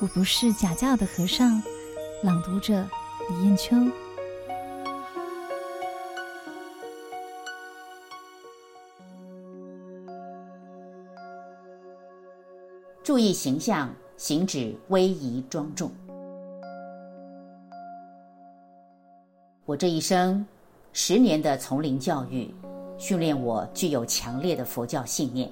[0.00, 1.60] 我不是假教的和尚。
[2.22, 2.86] 朗读者
[3.28, 3.74] 李艳秋。
[13.02, 15.90] 注意形象，行止威仪庄重。
[19.64, 20.46] 我这一生
[20.92, 22.54] 十年的丛林教育，
[22.98, 25.50] 训练我具有强烈的佛教信念。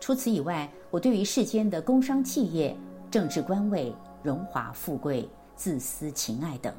[0.00, 2.74] 除此以外，我对于世间的工商企业、
[3.14, 6.74] 政治官位、荣华富贵、自私情爱等，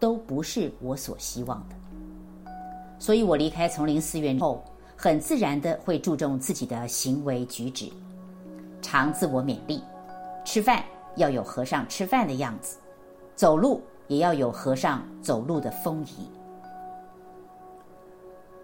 [0.00, 1.76] 都不是我所希望的。
[2.98, 4.64] 所以我离开丛林寺院后，
[4.96, 7.88] 很自然的会注重自己的行为举止。
[8.82, 9.80] 常自我勉励，
[10.44, 12.78] 吃饭要有和尚吃饭的样子，
[13.36, 16.28] 走路也要有和尚走路的风仪。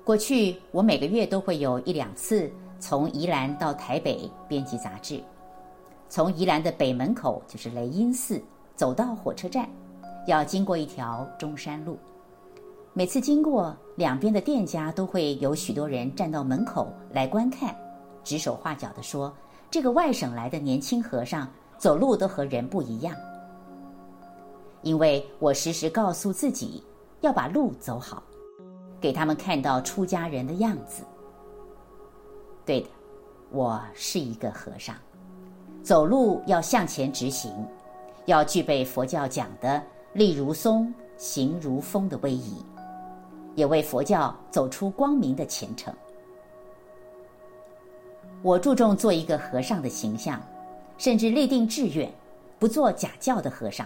[0.02, 2.50] 过去我每个月都会有一两次
[2.80, 5.22] 从宜兰到台北编辑杂志，
[6.12, 8.38] 从宜兰的北门口就是雷音寺
[8.76, 9.66] 走到火车站，
[10.26, 11.98] 要经过一条中山路。
[12.92, 17.74] 每次经过，两边的店家都会有许多人站到门口来观看，
[18.22, 19.34] 指手画脚的说。
[19.70, 23.16] 这个外省来的年轻和尚走路都和人不一样，
[24.82, 26.84] 因为我时时告诉自己
[27.22, 28.22] 要把路走好，
[29.00, 31.04] 给他们看到出家人的样子。
[32.66, 32.88] 对的，
[33.50, 34.94] 我是一个和尚，
[35.82, 37.52] 走路要向前直行，
[38.26, 42.64] 要具备佛教讲的立如松、行如风的威仪，
[43.56, 45.92] 也为佛教走出光明的前程。
[48.42, 50.40] 我注重做一个和尚的形象，
[50.98, 52.08] 甚至立定志愿，
[52.60, 53.84] 不做假教的和尚。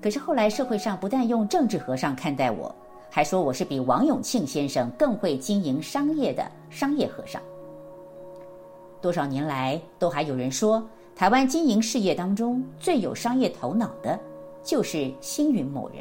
[0.00, 2.74] 可是后来社会上不但用政治和尚看待我，
[3.10, 7.42] 还说我是比王永庆先生更会经营商业的商业和尚。
[9.00, 10.82] 多少年来，都还有人说，
[11.14, 14.18] 台湾经营事业当中最有商业头脑的，
[14.62, 15.98] 就是星云某人。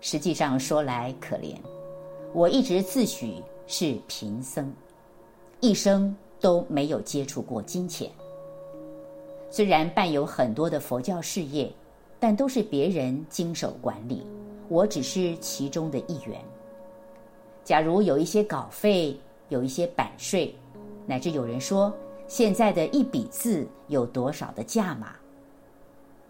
[0.00, 1.56] 实际上说来可怜，
[2.32, 3.42] 我一直自诩。
[3.68, 4.72] 是贫僧，
[5.58, 8.08] 一生都没有接触过金钱。
[9.50, 11.68] 虽然办有很多的佛教事业，
[12.20, 14.24] 但都是别人经手管理，
[14.68, 16.40] 我只是其中的一员。
[17.64, 19.18] 假如有一些稿费，
[19.48, 20.54] 有一些版税，
[21.06, 21.94] 乃至有人说
[22.26, 25.16] 现在的一笔字有多少的价码，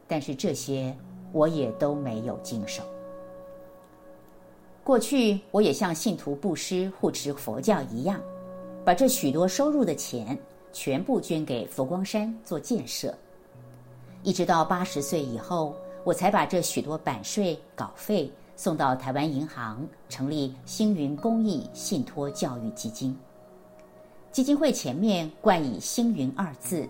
[0.06, 0.94] 但是这些
[1.32, 2.82] 我也都没有经手。
[4.84, 8.21] 过去我也像信徒布施护持佛教一样，
[8.84, 10.38] 把这许多收入的钱
[10.72, 13.12] 全部捐给佛光山做建设。
[14.22, 15.75] 一直到八十岁以后，
[16.05, 23.15] 我才把这许多版税稿费送到台湾银行，成立星云公益信托教育基金。
[24.33, 26.89] 基金会前面冠以“星云”二字，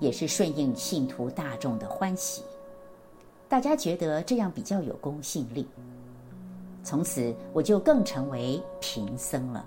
[0.00, 2.42] 也是顺应信徒大众的欢喜。
[3.48, 5.66] 大家觉得这样比较有公信力。
[6.82, 9.64] 从此我就更成为贫僧了。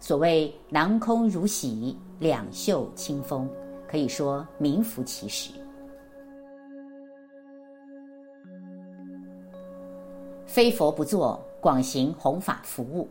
[0.00, 3.48] 所谓“囊空如洗，两袖清风”，
[3.86, 5.52] 可以说名副其实。
[10.52, 13.08] 非佛不作，广行弘法服务。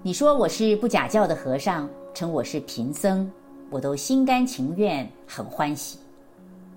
[0.00, 3.30] 你说我是不假教的和尚，称我是贫僧，
[3.68, 5.98] 我都心甘情愿，很欢喜。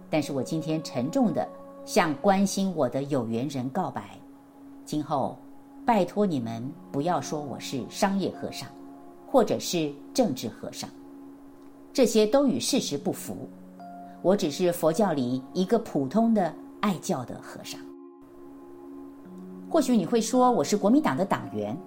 [0.09, 1.47] 但是我今天沉重的
[1.85, 4.19] 向关心我的有缘人告白。
[4.83, 5.37] 今后，
[5.85, 8.67] 拜托你们不要说我是商业和尚，
[9.25, 10.89] 或者是政治和尚，
[11.93, 13.47] 这些都与事实不符。
[14.21, 17.79] 我只是佛教里一个普通的爱教的和尚。
[19.69, 21.77] 或许你会说我是国民党的党员，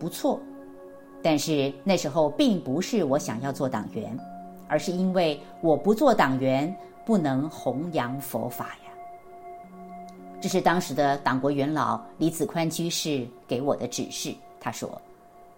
[0.00, 0.40] 不错，
[1.22, 4.18] 但是那时候并不是我想要做党员，
[4.66, 6.74] 而是因为我不做党员，
[7.06, 8.90] 不能弘扬佛法呀。
[10.40, 14.34] 这是当时的党国元老李子宽居士给我的指示。
[14.58, 15.00] 他说：“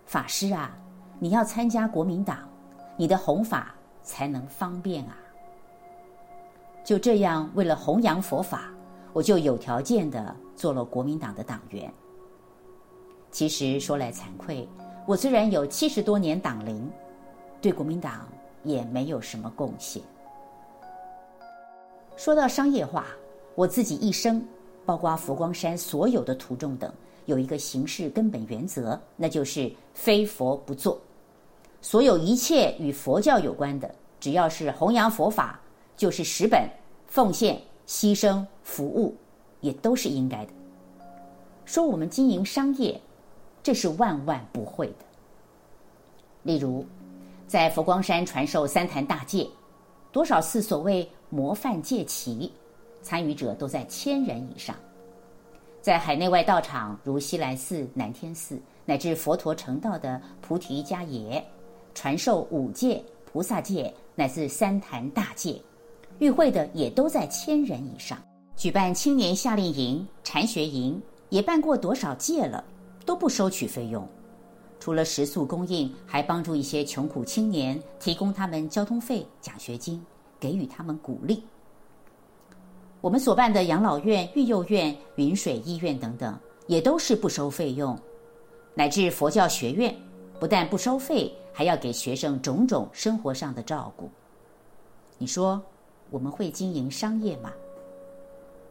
[0.04, 0.76] 法师啊，
[1.18, 2.36] 你要参加国民党，
[2.98, 5.16] 你的弘法才能方便啊。”
[6.84, 8.64] 就这样，为了弘扬佛法，
[9.14, 11.90] 我就有条件的做了国民党的党员。
[13.30, 14.68] 其实说来惭愧，
[15.06, 16.86] 我虽然有七十多年党龄，
[17.62, 18.28] 对国民党
[18.62, 20.02] 也没有什么贡献。
[22.14, 23.06] 说到商业化，
[23.54, 24.44] 我自己一生。
[24.86, 26.92] 包括佛光山所有的徒众等，
[27.26, 30.98] 有一个行事根本原则，那就是非佛不做。
[31.80, 35.60] 所有一切与佛教有关的，只要是弘扬佛法，
[35.96, 36.68] 就是十本
[37.06, 39.14] 奉献、牺牲、服务，
[39.60, 40.52] 也都是应该的。
[41.64, 43.00] 说我们经营商业，
[43.62, 45.04] 这是万万不会的。
[46.42, 46.84] 例如，
[47.46, 49.46] 在佛光山传授三坛大戒，
[50.10, 52.50] 多少次所谓模范戒期，
[53.02, 54.74] 参与者都在千人以上。
[55.80, 61.44] 在海内外道场，如西来寺、南天寺，乃至佛陀成道的菩提迦耶，
[61.94, 65.60] 传授五戒、菩萨戒，乃至三坛大戒，
[66.18, 68.18] 与会的也都在千人以上。
[68.60, 72.62] 举办青年夏令营、禅学营，也办过多少届了，
[73.06, 74.06] 都不收取费用。
[74.78, 80.04] 除了食宿供应，还帮助一些穷苦青年，提供他们交通费、奖学金，
[80.38, 81.42] 给予他们鼓励。
[83.00, 87.98] 我们所办的养老院、育幼院、云水医院等等，也都是不收费用，
[88.74, 89.96] 乃至佛教学院，
[90.38, 94.10] 不但不收费，还要给学生种种生活上的照顾。
[95.16, 95.62] 你说
[96.10, 97.50] 我们会经营商业吗？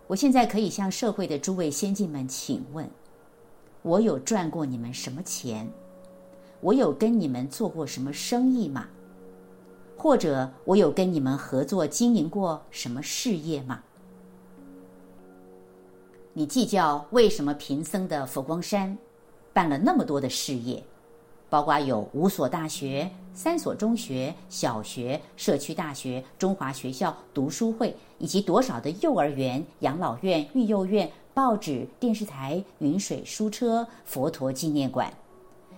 [0.09, 2.89] 我现在可以向社会的诸位先进们请问：
[3.83, 5.71] 我有赚过你们什么钱？
[6.61, 8.87] 我有跟你们做过什么生意吗？
[9.95, 13.83] 或者我有跟你们合作经营过什么事业吗？
[16.33, 18.97] 你计较为什么贫僧的佛光山
[19.53, 20.83] 办了那么多的事业，
[21.51, 23.07] 包括有五所大学、
[23.41, 35.09] 三所中学、小学、社区大学、中华学校、读书会，以及多少的幼儿园、养老院、育幼院、报纸、电视台、云水书车、佛陀纪念馆。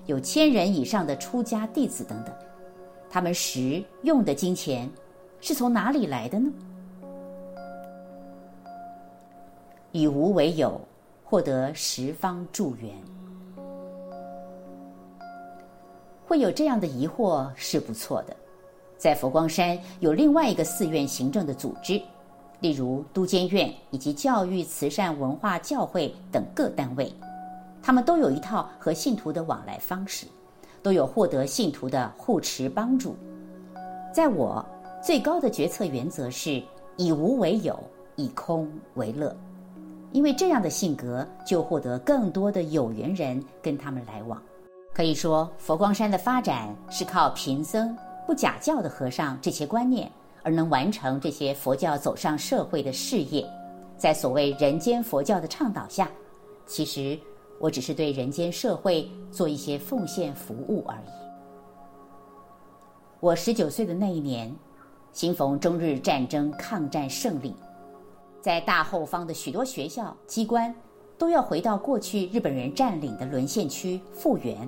[0.07, 2.33] 有千人以上的出家弟子等等，
[3.11, 4.89] 他们实用的金钱
[5.39, 6.51] 是从哪里来的呢？
[9.91, 10.81] 以无为有，
[11.23, 12.91] 获得十方助缘。
[16.31, 18.33] 会有这样的疑惑是不错的。
[18.97, 22.01] 在佛光山有另外一个寺院行政的组织，
[22.61, 27.11] 例如都监院以及教育、慈善、文化、教会等各单位。
[27.83, 30.25] 他们都有一套和信徒的往来方式，
[30.81, 33.13] 都有获得信徒的护持帮助。
[34.13, 34.65] 在我
[35.03, 36.63] 最高的决策原则是
[36.95, 37.77] 以无为有，
[38.15, 39.35] 以空为乐，
[40.13, 44.41] 因为这样的性格就获得更多的有缘人跟他们来往。
[44.93, 50.11] 可以说，佛光山的发展是靠贫僧不假教的和尚这些观念，
[50.43, 53.45] 而能完成这些佛教走上社会的事业。
[53.97, 56.09] 在所谓人间佛教的倡导下，
[56.65, 57.19] 其实。
[57.59, 61.11] 我只是对人间社会做一些奉献服务而已。
[63.19, 64.51] 我十九岁的那一年，
[65.13, 67.55] 适逢中日战争抗战胜利，
[68.41, 70.73] 在大后方的许多学校机关
[71.21, 74.67] 都要回到过去日本人占领的沦陷区复原，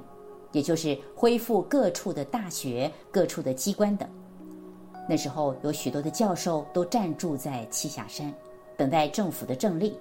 [0.52, 4.08] 也就是恢复各处的大学、各处的机关等。
[5.10, 8.32] 那时候有许多的教授都暂住在栖霞山，
[8.78, 9.92] 等待政府的政令，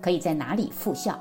[0.00, 1.18] 可以在哪里复校。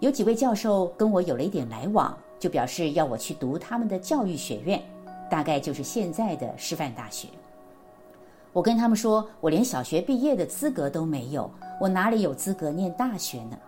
[0.00, 4.82] 有几位教授跟我有了一点来往，就表示要我去读他们的教育学院，
[5.30, 7.26] 大概就是现在的师范大学。
[8.56, 13.58] 我跟他们说，我连小学毕业的资格都没有，我哪里有资格念大学呢？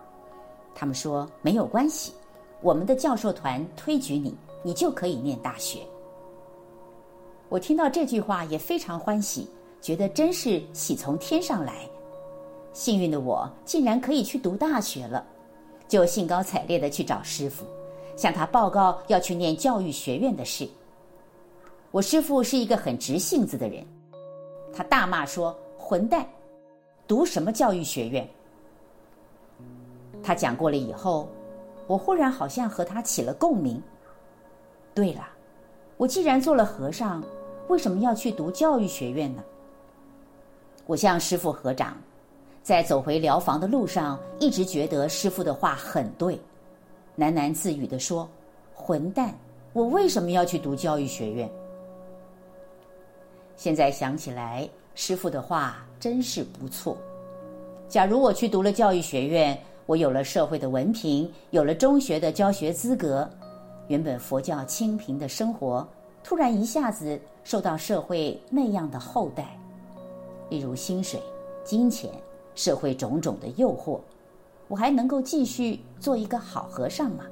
[0.73, 2.11] 他们说没有关系，
[2.59, 5.81] 我们的教授团推举你，你就可以念大学。
[7.49, 9.47] 我听到这句话也非常欢喜，
[9.79, 11.87] 觉得真是喜从天上来，
[12.73, 15.23] 幸运的我竟然可以去读大学了。
[15.87, 17.63] 就兴高采烈地去找师傅，
[18.15, 20.67] 向他报告要去念教育学院的事。
[21.91, 23.85] 我师傅是一个很直性子的人，
[24.73, 26.25] 他大骂说：“混蛋，
[27.07, 28.27] 读什么教育学院？”
[30.23, 31.27] 他讲过了以后，
[31.87, 33.81] 我忽然好像和他起了共鸣。
[34.93, 35.27] 对了，
[35.97, 37.23] 我既然做了和尚，
[37.67, 39.43] 为什么要去读教育学院呢？
[40.85, 41.97] 我向师父合掌。
[42.61, 46.39] 在走回寮房的路上，一直觉得师父的话很对，
[47.17, 48.29] 喃喃自语地说
[48.75, 49.33] ：“混蛋，
[49.73, 51.49] 我为什么要去读教育学院？”
[53.59, 56.95] 现在想起来，师傅的话真是不错。
[57.89, 63.29] 假如我去读了教育学院，我有了社会的文凭，有了中学的教学资格，
[63.89, 65.85] 原本佛教清贫的生活，
[66.23, 69.59] 突然一下子受到社会那样的厚待，
[70.49, 71.21] 例如薪水、
[71.65, 72.09] 金钱。
[72.55, 73.99] 社会种种的诱惑，
[74.67, 77.25] 我还能够继续做一个好和尚吗？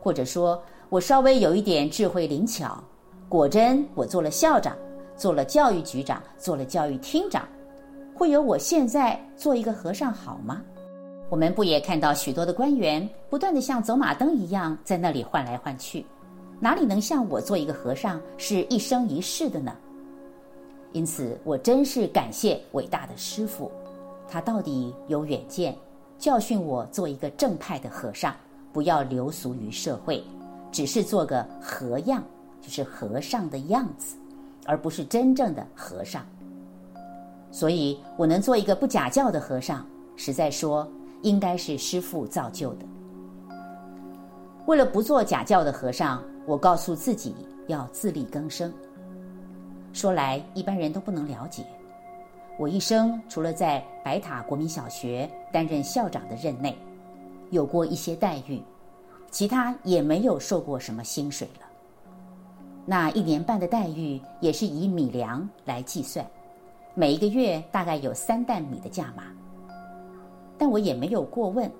[0.00, 2.82] 或者说，我稍微有一点智慧灵巧，
[3.34, 4.76] 果真我做了校长，
[5.16, 7.48] 做了教育局长，做了教育厅长，
[8.14, 10.62] 会有我现在做一个和尚好吗？
[11.28, 16.06] 我们不也看到许多的官员不断地像走马灯一样在那里换来换去，
[16.60, 19.76] 哪里能像我做一个和尚是一生一世的呢？
[20.92, 23.68] 因此，我真是感谢伟大的师父，
[24.28, 25.76] 他到底有远见，
[26.20, 28.32] 教训我做一个正派的和尚，
[28.72, 30.22] 不要流俗于社会，
[30.70, 32.22] 只是做个和样，
[32.64, 34.16] 就是和尚的样子，
[34.64, 36.24] 而不是真正的和尚。
[37.50, 40.88] 所以，我能做一个不假教的和尚，实在说，
[41.22, 42.86] 应该是师父造就的。
[44.64, 47.34] 为了不做假教的和尚，我告诉自己
[47.66, 48.72] 要自力更生。
[49.92, 51.66] 说来，一般人都不能了解。
[52.58, 56.76] 我一生除了在白塔国民小学担任校长的任内，
[57.50, 58.62] 有过一些待遇，
[59.30, 61.66] 其他也没有受过什么薪水了。
[62.86, 66.26] 那一年半的待遇也是以米粮来计算，
[66.94, 69.24] 每一个月大概有三担米的价码。
[70.58, 71.70] 但我也没有过问。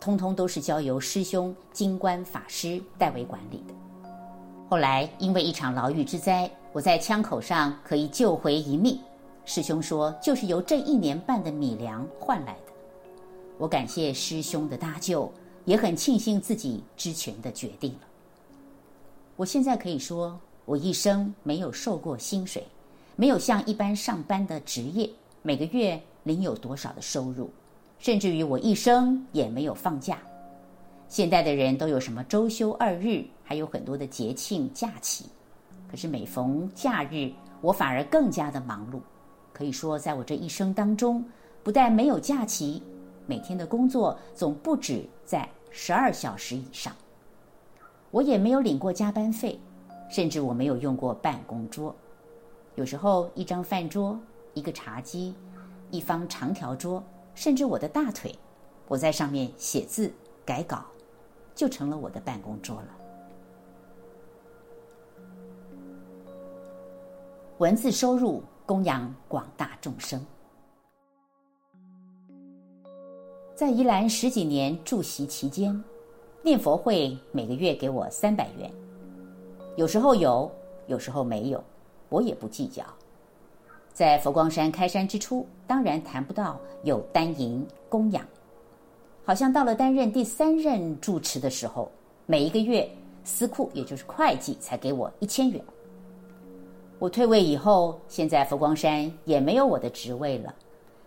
[0.00, 3.74] 通通都是交由师兄金冠法师代为管理的。
[4.68, 8.98] 后来因为一场牢狱之灾，我在枪口上可以救回一命。
[9.46, 12.72] 师兄说，就是由这一年半的米粮换来的。
[13.56, 15.30] 我感谢师兄的搭救，
[15.64, 18.00] 也很庆幸自己之前的决定了。
[19.36, 22.66] 我现在可以说，我一生没有受过薪水，
[23.16, 25.08] 没有像一般上班的职业，
[25.42, 27.50] 每个月领有多少的收入。
[27.98, 30.18] 甚至于我一生也没有放假。
[31.08, 35.26] 现代的人都有什么周休二日，还有很多的节庆假期。
[35.90, 37.30] 可是每逢假日，
[37.60, 38.98] 我反而更加的忙碌。
[39.52, 41.24] 可以说，在我这一生当中，
[41.62, 42.82] 不但没有假期，
[43.26, 46.92] 每天的工作总不止在十二小时以上。
[48.10, 49.58] 我也没有领过加班费，
[50.08, 51.94] 甚至我没有用过办公桌。
[52.74, 54.18] 有时候一张饭桌，
[54.54, 55.34] 一个茶几，
[55.90, 57.02] 一方长条桌。
[57.34, 58.32] 甚至我的大腿，
[58.86, 60.12] 我在上面写字、
[60.44, 60.84] 改稿，
[61.52, 62.88] 就成了我的办公桌了。
[67.58, 70.24] 文字收入供养广大众生，
[73.56, 75.82] 在宜兰十几年住习期间，
[76.40, 78.70] 念佛会每个月给我三百元，
[79.76, 80.50] 有时候有，
[80.86, 81.62] 有时候没有，
[82.08, 82.84] 我也不计较。
[83.92, 88.24] 在佛光山开山之初，当然谈不到有单银供养。
[89.24, 91.90] 好像到了担任第三任住持的时候，
[92.26, 92.88] 每一个月
[93.24, 95.60] 司库也就是会计才给我一千元。
[96.98, 100.54] 我退位以后，现在佛光山也没有我的职位了，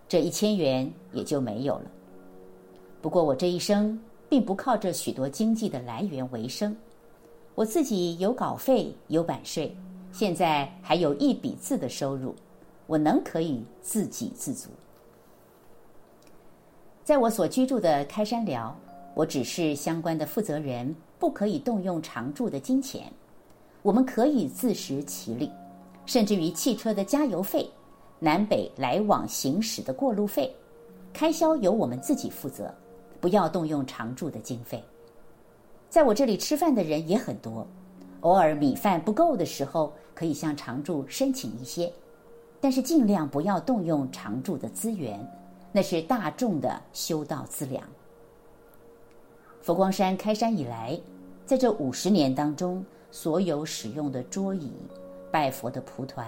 [0.10, 1.86] 这一千元也就没有了。
[3.02, 3.98] 不过我这一生
[4.28, 6.76] 并不靠着许多经济的来源为生，
[7.58, 9.76] 我自己有稿费有版税，
[10.12, 12.36] 现在还有一笔字的收入。
[12.86, 14.70] 我能可以自给自足。
[17.04, 18.78] 在我所居住的开山寮，
[19.16, 23.12] 我只是相关的负责人，不可以动用常住的金钱。
[23.82, 25.52] 我们可以自食其力，
[26.06, 27.68] 甚至于汽车的加油费、
[28.20, 30.56] 南北来往行驶的过路费，
[31.12, 32.72] 开销由我们自己负责，
[33.20, 34.84] 不要动用常住的经费。
[35.98, 37.66] 在我这里吃饭的人也很多，
[38.20, 41.92] 偶尔米饭不够的时候，可以向常住申请一些。
[42.62, 45.20] 但是尽量不要动用常住的资源，
[45.72, 47.84] 那是大众的修道资粮。
[49.60, 51.00] 佛光山开山以来，
[51.48, 54.72] 在这五十年当中，所有使用的桌椅、
[55.32, 56.28] 拜佛的蒲团，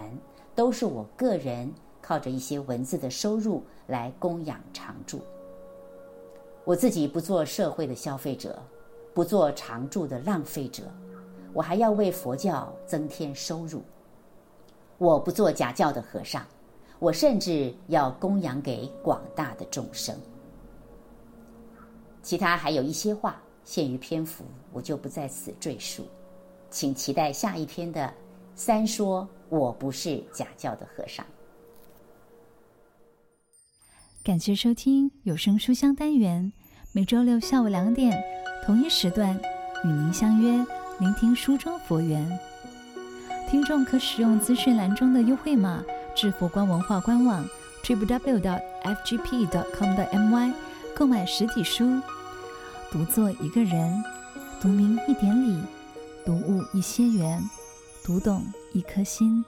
[0.56, 1.72] 都是我个人
[2.02, 5.22] 靠着一些文字的收入来供养常住。
[6.66, 8.60] 我自己不做社会的消费者，
[9.20, 10.84] 不做常住的浪费者，
[11.52, 13.84] 我还要为佛教增添收入。
[14.98, 16.48] 我不做假教的和尚，
[17.00, 20.18] 我甚至要供养给广大的众生。
[22.24, 26.06] 其他还有一些话，限于篇幅，我就不在此赘述，
[26.70, 28.14] 请期待下一篇的
[28.56, 29.28] 三说。
[29.50, 31.26] 我不是假教的和尚。
[34.24, 36.54] 感谢收听有声书香单元，
[36.94, 38.18] 每周六下午两点
[38.70, 39.36] 同一时段
[39.84, 40.64] 与您相约，
[41.00, 42.40] 聆听书中佛缘。
[43.50, 45.84] 听众可使用资讯栏中的优惠码
[46.16, 47.44] 至佛光文化官网
[47.84, 48.40] ，Triple W.
[48.84, 50.54] FGP.com 的 MY
[50.96, 52.00] 购买实体书。
[52.92, 54.04] 读作一个人，
[54.62, 55.60] 读明一点理，
[56.24, 57.42] 读悟一些缘，
[58.04, 59.44] 读懂一颗心。